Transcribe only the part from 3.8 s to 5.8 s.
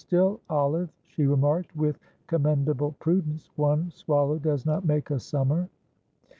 swallow does not make a summer."